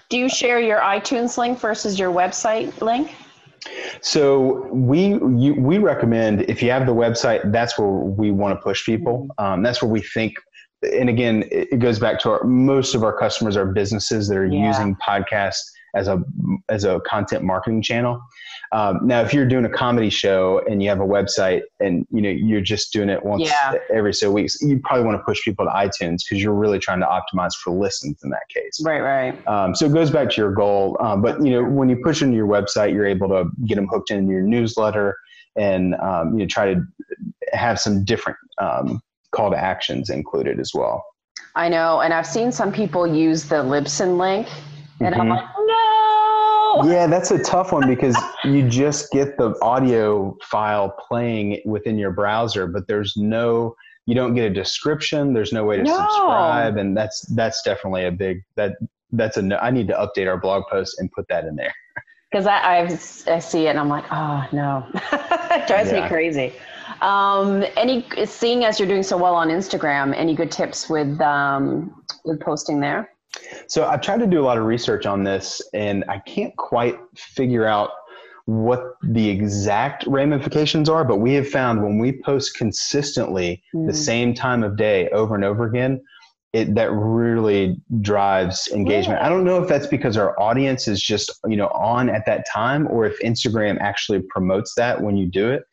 [0.09, 3.15] Do you share your iTunes link versus your website link?
[4.01, 8.61] So we you, we recommend if you have the website, that's where we want to
[8.61, 9.27] push people.
[9.39, 9.45] Mm-hmm.
[9.53, 10.35] Um, that's where we think.
[10.83, 14.45] And again, it goes back to our most of our customers are businesses that are
[14.45, 14.67] yeah.
[14.67, 15.63] using podcasts
[15.95, 16.21] as a
[16.69, 18.21] as a content marketing channel.
[18.71, 22.21] Um, now, if you're doing a comedy show and you have a website and you
[22.21, 23.75] know you're just doing it once Yeah.
[23.93, 26.99] every so weeks, you probably want to push people to iTunes because you're really trying
[26.99, 28.81] to optimize for listens in that case.
[28.83, 29.47] Right, right.
[29.47, 30.97] Um, so it goes back to your goal.
[30.99, 33.87] Um, but you know, when you push into your website, you're able to get them
[33.87, 35.15] hooked into your newsletter
[35.55, 36.81] and um, you know try to
[37.53, 38.99] have some different um,
[39.31, 41.05] call to actions included as well.
[41.55, 44.47] I know, and I've seen some people use the Libsyn link,
[44.99, 45.29] and I'm Mhm.
[45.29, 45.84] like, no.
[46.83, 52.11] Yeah, that's a tough one because you just get the audio file playing within your
[52.11, 53.75] browser, but there's no
[54.07, 55.33] you don't get a description.
[55.33, 55.95] There's no way to No.
[55.95, 58.73] subscribe, and that's that's definitely a big that
[59.11, 61.73] that's a I need to update our blog post and put that in there.
[62.31, 62.91] Because I, I've,
[63.27, 66.01] I see it and I'm like, oh no, it drives Yeah.
[66.01, 66.53] me crazy.
[67.01, 72.03] Um, any seeing as you're doing so well on Instagram, any good tips with um,
[72.25, 73.09] with posting there?
[73.67, 76.97] So I've tried to do a lot of research on this, and I can't quite
[77.15, 77.91] figure out
[78.45, 81.03] what the exact ramifications are.
[81.03, 83.87] But we have found when we post consistently Mm.
[83.87, 86.01] the same time of day over and over again,
[86.53, 89.19] it that really drives engagement.
[89.19, 89.25] Yeah.
[89.25, 92.45] I don't know if that's because our audience is just you know on at that
[92.51, 95.63] time, or if Instagram actually promotes that when you do it.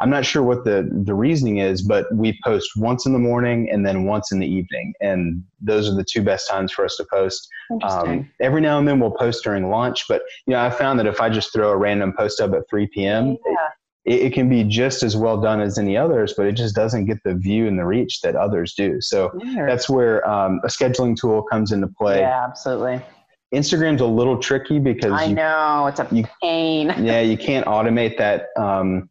[0.00, 3.68] I'm not sure what the the reasoning is, but we post once in the morning
[3.70, 6.96] and then once in the evening, and those are the two best times for us
[6.96, 7.48] to post.
[7.82, 11.06] Um, every now and then we'll post during lunch, but you know I found that
[11.06, 13.68] if I just throw a random post up at 3 p.m., yeah.
[14.04, 17.06] it, it can be just as well done as any others, but it just doesn't
[17.06, 19.00] get the view and the reach that others do.
[19.00, 19.68] So Weird.
[19.68, 22.20] that's where um, a scheduling tool comes into play.
[22.20, 23.00] yeah, absolutely.
[23.54, 26.88] Instagram's a little tricky because I you, know it's a you- pain.
[26.98, 29.08] yeah you can't automate that um,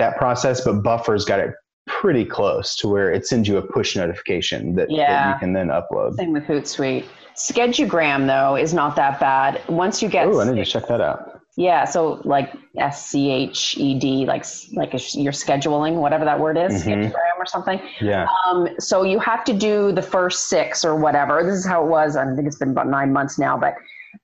[0.00, 1.54] that process, but Buffer's got it
[1.86, 5.68] pretty close to where it sends you a push notification that, that you can then
[5.68, 6.14] upload.
[6.14, 7.04] Same with Hootsuite.
[7.36, 9.60] Schedugram though is not that bad.
[9.68, 11.40] Once you get Oh, I need to check that out.
[11.56, 16.38] Yeah, so like S C H E D, like like if you're scheduling, whatever that
[16.38, 17.10] word is, Mhm.
[17.10, 17.80] Schedugram or something.
[18.00, 18.26] Yeah.
[18.46, 21.42] Um, so you have to do the first six or whatever.
[21.42, 22.14] This is how it was.
[22.16, 23.74] I think it's been about nine months now, but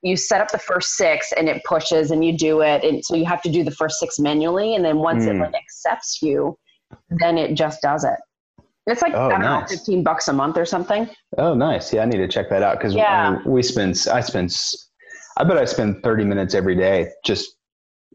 [0.03, 3.15] you set up the first six and it pushes and you do it, and so
[3.15, 5.41] you have to do the first six manually, and then once it Mm.
[5.41, 6.57] like accepts you,
[7.09, 8.15] then it just does it.
[8.85, 11.09] It's like Oh, I don't know, fifteen bucks a month or something.
[11.37, 11.91] Oh, nice.
[11.91, 13.39] Yeah, I need to check that out because Yeah.
[13.45, 14.05] we spend.
[14.11, 14.55] I spend.
[15.37, 17.55] i bet I spend thirty minutes every day just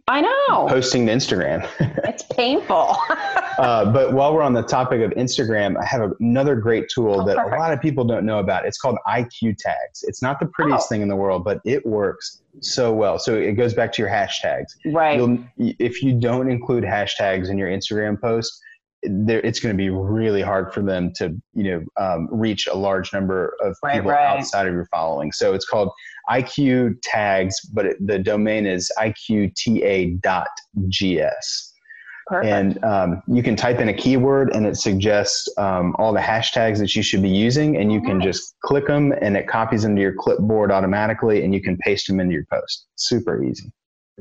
[0.08, 1.68] I know posting to Instagram.
[2.04, 2.96] it's painful.
[3.58, 7.26] uh, but while we're on the topic of Instagram, I have another great tool Oh,
[7.26, 7.56] that perfect.
[7.56, 8.66] a lot of people don't know about.
[8.66, 10.02] It's called IQ tags.
[10.04, 10.88] It's not the prettiest Oh.
[10.88, 13.18] thing in the world, but it works so well.
[13.18, 14.66] So it goes back to your hashtags.
[14.86, 15.16] right.
[15.18, 18.52] You'll, if you don't include hashtags in your Instagram post,
[19.04, 22.74] there, it's going to be really hard for them to, you know, um, reach a
[22.76, 24.38] large number of Right, people right.
[24.38, 25.32] outside of your following.
[25.32, 25.90] So it's called
[26.30, 30.12] IQ tags, but it, the domain is iqta.gs.
[32.32, 32.50] Perfect.
[32.50, 36.78] And um, you can type in a keyword and it suggests um, all the hashtags
[36.78, 38.28] that you should be using, and you can Nice.
[38.28, 42.06] just click them and it copies them to your clipboard automatically, and you can paste
[42.08, 42.86] them into your post.
[42.96, 43.70] Super easy.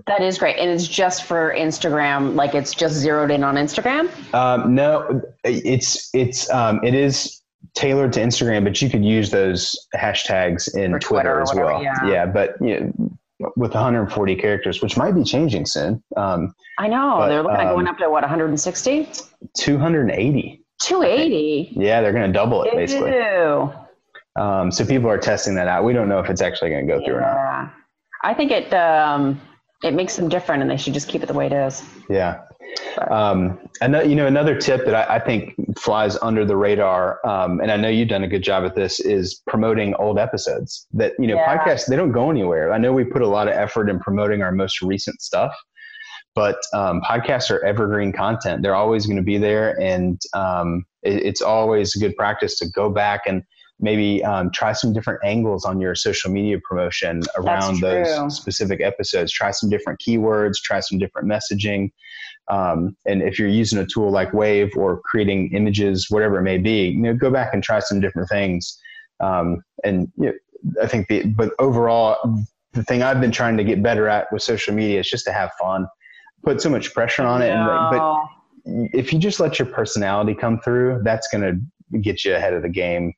[0.07, 0.57] That is great.
[0.57, 4.09] And it's just for Instagram, like it's just zeroed in on Instagram.
[4.33, 7.41] Um, no, it's it's um, it is
[7.75, 12.09] tailored to Instagram, but you could use those hashtags in Twitter, Twitter as whatever, well.
[12.09, 12.25] yeah.
[12.25, 13.17] but you know,
[13.55, 16.03] with 140 characters, which might be changing soon.
[16.17, 17.15] Um, I know.
[17.19, 19.09] But, They're looking at going um, up to what, 160?
[19.57, 20.63] 280.
[20.81, 21.73] 280.
[21.75, 23.11] Yeah, they're going to double it basically.
[24.39, 25.83] Um, so people are testing that out.
[25.83, 27.35] We don't know if it's actually going to go through or not.
[27.35, 27.69] Yeah.
[28.23, 29.41] I think it um,
[29.83, 31.83] it makes them different, and they should just keep it the way it is.
[32.09, 32.41] Yeah.
[33.09, 37.59] Um, another, you know, another tip that I, I think flies under the radar, um,
[37.59, 40.87] and I know you've done a good job at this, is promoting old episodes.
[40.93, 41.57] That you know, Yeah.
[41.57, 42.71] podcasts they don't go anywhere.
[42.71, 45.55] I know we put a lot of effort in promoting our most recent stuff,
[46.35, 48.61] but um, podcasts are evergreen content.
[48.61, 52.89] They're always going to be there, and um, it, it's always good practice to go
[52.89, 53.43] back and
[53.81, 59.31] maybe um, try some different angles on your social media promotion around those specific episodes.
[59.31, 60.53] Try some different keywords.
[60.63, 61.91] Try some different messaging.
[62.49, 66.57] Um, and if you're using a tool like Wavve or creating images, whatever it may
[66.57, 68.79] be, you know, go back and try some different things.
[69.19, 70.33] Um, and you know,
[70.81, 72.17] I think the, but overall,
[72.73, 75.31] the thing I've been trying to get better at with social media is just to
[75.31, 75.87] have fun.
[76.43, 78.23] Put so much pressure on it, and but
[78.65, 81.43] if you just let your personality come through, that's going
[81.91, 83.13] to get you ahead of the game.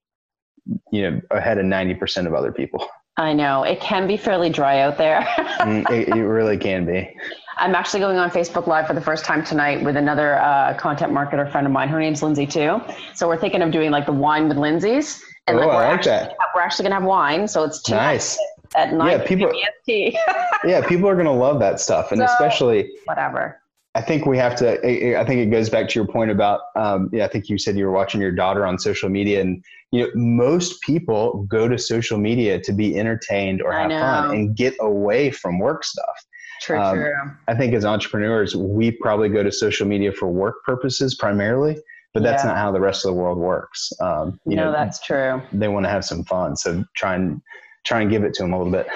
[0.92, 2.88] You know, ahead of ninety percent of other people.
[3.18, 3.64] I know.
[3.64, 5.22] It can be fairly dry out there.
[5.64, 7.16] Mm, it, it really can be.
[7.56, 11.14] I'm actually going on Facebook Live for the first time tonight with another uh, content
[11.14, 11.88] marketer friend of mine.
[11.88, 12.82] Her name's Lindsay too.
[13.14, 15.24] So we're thinking of doing like the wine with Lindsay's.
[15.48, 16.36] Oh, like, I we're like actually, that.
[16.54, 18.38] We're actually gonna have wine, so it's two Nice.
[18.76, 19.22] at night.
[19.22, 19.54] Yeah, people.
[20.66, 23.62] yeah, people are going to love that stuff, and so, especially whatever.
[23.96, 25.20] I think we have to.
[25.20, 26.62] I think it goes back to your point about.
[26.76, 29.64] Um, yeah, I think you said you were watching your daughter on social media, and
[29.92, 34.56] you know, most people go to social media to be entertained or have fun and
[34.56, 36.26] get away from work stuff.
[36.62, 37.14] True, um, true.
[37.48, 41.78] I think as entrepreneurs, we probably go to social media for work purposes primarily,
[42.16, 42.50] but that's yeah.
[42.50, 43.94] not how the rest of the world works.
[44.00, 45.40] Um, you no, know, that's true.
[45.52, 47.42] They want to have some fun, so try and
[47.84, 48.88] try and give it to them a little bit.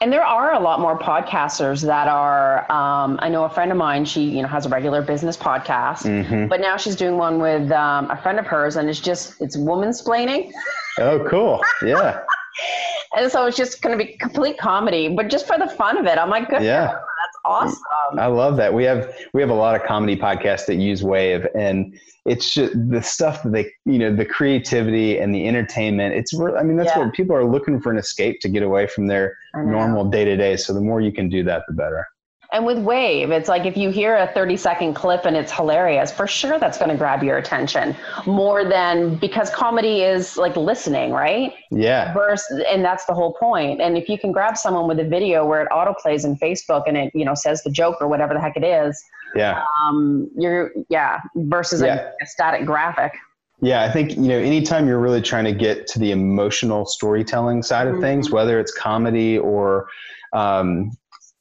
[0.00, 2.70] And there are a lot more podcasters that are.
[2.70, 4.04] Um, I know a friend of mine.
[4.04, 6.48] She, you know, has a regular business podcast, mm-hmm.
[6.48, 9.56] but now she's doing one with um, a friend of hers, and it's just it's
[9.56, 10.52] woman splaining.
[10.98, 11.62] Oh, cool!
[11.82, 12.20] Yeah.
[13.16, 16.04] and so it's just going to be complete comedy, but just for the fun of
[16.04, 16.18] it.
[16.18, 16.62] I'm like, good.
[16.62, 16.98] Yeah.
[17.46, 17.78] Awesome.
[18.18, 18.74] I love that.
[18.74, 22.74] We have we have a lot of comedy podcasts that use Wavve, and it's just
[22.90, 26.14] the stuff that they, you know, the creativity and the entertainment.
[26.14, 27.04] It's, I mean, that's yeah.
[27.04, 30.36] what people are looking for an escape to get away from their normal day to
[30.36, 30.56] day.
[30.56, 32.04] So the more you can do that, the better.
[32.52, 36.12] And with Wavve, it's like if you hear a 30 second clip and it's hilarious,
[36.12, 41.10] for sure that's going to grab your attention more than because comedy is like listening,
[41.10, 41.52] right?
[41.70, 42.14] Yeah.
[42.14, 43.80] Versus, and that's the whole point.
[43.80, 46.84] And if you can grab someone with a video where it auto plays in Facebook
[46.86, 49.02] and it, you know, says the joke or whatever the heck it is,
[49.34, 49.62] yeah.
[49.80, 52.10] Um, you're, yeah, versus yeah.
[52.20, 53.12] A, a static graphic.
[53.60, 57.62] Yeah, I think, you know, anytime you're really trying to get to the emotional storytelling
[57.62, 58.02] side of mm-hmm.
[58.02, 59.88] things, whether it's comedy or,
[60.32, 60.90] um,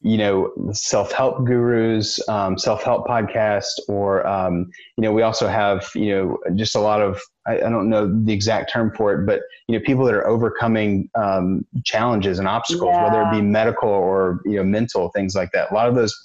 [0.06, 6.16] you know, self-help gurus, um, self-help podcast, or, um, you know, we also have, you
[6.16, 9.42] know, just a lot of, I, I, don't know the exact term for it, but,
[9.68, 13.04] you know, people that are overcoming um, challenges and obstacles, yeah.
[13.04, 15.72] whether it be medical or, you know, mental, things like that.
[15.72, 16.16] A lot of those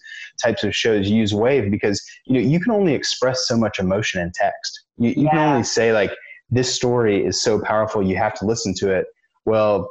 [0.42, 4.20] types of shows use wavve because you know you can only express so much emotion
[4.20, 5.30] in text you, you yeah.
[5.30, 6.12] can only say like
[6.50, 9.06] this story is so powerful you have to listen to it
[9.44, 9.90] well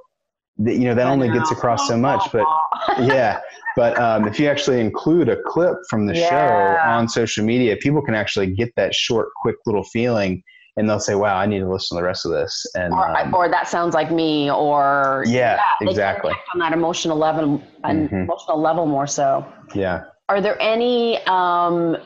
[0.57, 2.45] you know that only gets across so much but
[2.99, 3.39] yeah
[3.79, 6.29] but um, if you actually include a clip from the yeah.
[6.29, 10.43] show on social media people can actually get that short quick little feeling
[10.75, 13.17] and they'll say, "Wow, I need to listen to the rest of this." And or,
[13.17, 18.15] um, or that sounds like me, or yeah, yeah exactly on that emotional level, mm-hmm.
[18.15, 19.45] emotional level more so.
[19.73, 21.97] Yeah, are there any um,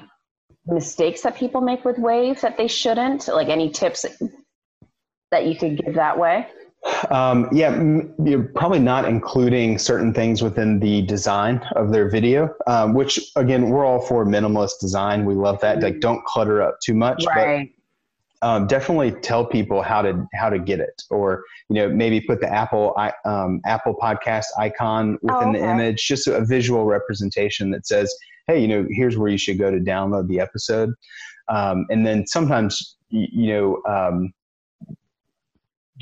[0.65, 3.27] mistakes that people make with Wavve that they shouldn't?
[3.27, 4.05] Like any tips
[5.31, 6.47] that you could give that way?
[7.09, 12.93] Um, yeah, you're probably not including certain things within the design of their video, um,
[12.93, 15.25] which again, we're all for minimalist design.
[15.25, 15.81] We love that.
[15.81, 17.23] Like, don't clutter up too much.
[17.25, 17.69] Right
[18.43, 22.41] um, definitely tell people how to how to get it, or you know maybe put
[22.41, 25.59] the Apple um, Apple Podcast icon within oh, okay.
[25.59, 28.13] the image, just a visual representation that says,
[28.47, 30.93] "Hey, you know, here's where you should go to download the episode."
[31.47, 34.33] Um, and then sometimes you know um,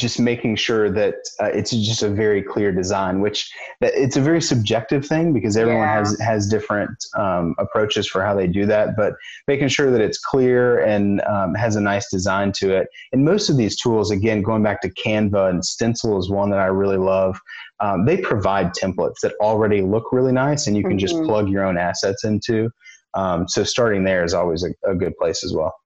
[0.01, 4.41] just making sure that uh, it's just a very clear design which it's a very
[4.41, 5.99] subjective thing because everyone yeah.
[5.99, 9.13] has has different um, approaches for how they do that but
[9.47, 13.49] making sure that it's clear and um, has a nice design to it and most
[13.49, 16.97] of these tools again going back to canva and stencil is one that i really
[16.97, 17.39] love
[17.79, 20.99] um, they provide templates that already look really nice and you can mm-hmm.
[20.99, 22.69] just plug your own assets into
[23.13, 25.80] um, so starting there is always a, a good place as well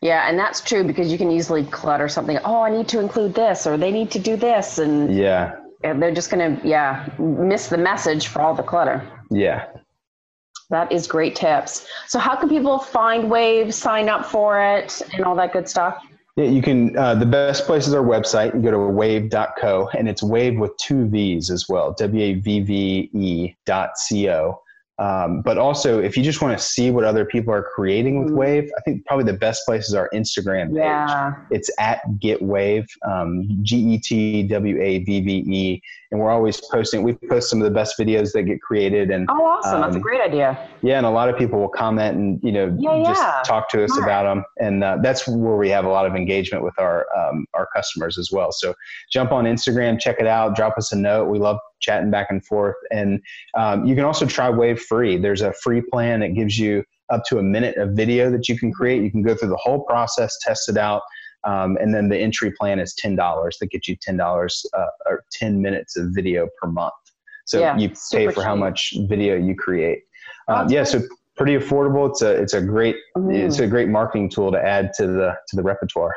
[0.00, 2.38] yeah, and that's true because you can easily clutter something.
[2.44, 6.14] Oh, I need to include this, or they need to do this, and yeah, they're
[6.14, 9.06] just gonna yeah miss the message for all the clutter.
[9.30, 9.66] Yeah,
[10.70, 11.86] that is great tips.
[12.06, 16.02] So, how can people find Wavve, sign up for it, and all that good stuff?
[16.36, 16.96] Yeah, you can.
[16.96, 18.54] Uh, the best place is our website.
[18.54, 21.92] You go to wavve.co, and it's Wavve with two V's as well.
[21.94, 24.60] W A V V E dot C O.
[24.98, 28.32] Um, but also, if you just want to see what other people are creating with
[28.32, 28.38] mm-hmm.
[28.38, 30.78] Wavve, I think probably the best place is our Instagram page.
[30.78, 31.34] Yeah.
[31.50, 36.30] It's at Get Wavve, um, G E T W A V V E, and we're
[36.30, 37.04] always posting.
[37.04, 39.12] We post some of the best videos that get created.
[39.12, 39.76] And oh, awesome!
[39.76, 40.68] Um, That's a um, great idea.
[40.82, 43.42] Yeah, and a lot of people will comment and you know yeah, just yeah.
[43.44, 44.02] talk to us Smart.
[44.02, 47.46] about them, and uh, that's where we have a lot of engagement with our um,
[47.54, 48.50] our customers as well.
[48.50, 48.74] So
[49.12, 51.28] jump on Instagram, check it out, drop us a note.
[51.28, 52.76] We love chatting back and forth.
[52.90, 53.20] And
[53.56, 55.16] um, you can also try Wavve free.
[55.16, 58.58] There's a free plan that gives you up to a minute of video that you
[58.58, 59.02] can create.
[59.02, 61.02] You can go through the whole process, test it out.
[61.44, 63.16] Um, and then the entry plan is $10
[63.60, 66.92] that gets you $10 uh, or 10 minutes of video per month.
[67.46, 68.42] So yeah, you pay for cheap.
[68.42, 70.02] how much video you create.
[70.48, 71.00] Um, yeah, so
[71.36, 72.10] pretty affordable.
[72.10, 73.34] It's a it's a great mm.
[73.34, 76.14] it's a great marketing tool to add to the to the repertoire.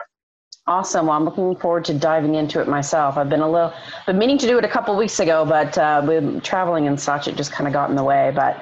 [0.72, 1.08] Awesome.
[1.08, 3.18] Well, I'm looking forward to diving into it myself.
[3.18, 3.74] I've been a little,
[4.06, 7.28] been meaning to do it a couple weeks ago, but uh, with traveling and such,
[7.28, 8.32] it just kind of got in the way.
[8.34, 8.58] But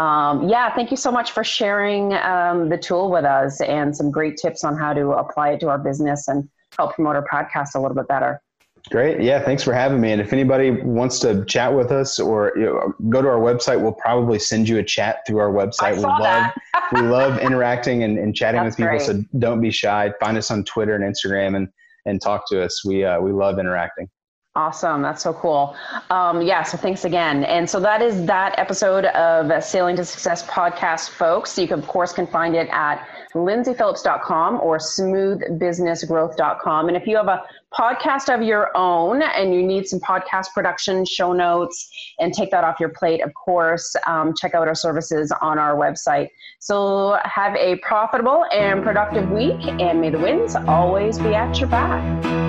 [0.00, 4.12] um, yeah, thank you so much for sharing um, the tool with us and some
[4.12, 6.48] great tips on how to apply it to our business and
[6.78, 8.40] help promote our podcast a little bit better.
[8.88, 9.20] Great.
[9.20, 9.40] Yeah.
[9.44, 10.12] Thanks for having me.
[10.12, 13.80] And if anybody wants to chat with us or you know, go to our website,
[13.80, 15.96] we'll probably send you a chat through our website.
[15.96, 16.52] we love,
[16.92, 19.14] we love interacting and, and chatting That's with people.
[19.14, 19.24] Great.
[19.30, 20.12] So don't be shy.
[20.18, 21.68] Find us on Twitter and Instagram and,
[22.06, 22.84] and talk to us.
[22.84, 24.08] We, uh, we love interacting.
[24.56, 25.00] Awesome.
[25.00, 25.76] That's so cool.
[26.10, 26.64] Um, yeah.
[26.64, 27.44] So thanks again.
[27.44, 31.56] And so that is that episode of Sailing to Success podcast, folks.
[31.56, 36.88] You can, of course, can find it at lyndsayphillips.com or smoothbusinessgrowth.com.
[36.88, 41.04] And if you have a podcast of your own and you need some podcast production,
[41.04, 41.88] show notes,
[42.18, 45.76] and take that off your plate, of course, um, check out our services on our
[45.76, 46.28] website.
[46.58, 51.68] So have a profitable and productive week, and may the winds always be at your
[51.68, 52.39] back.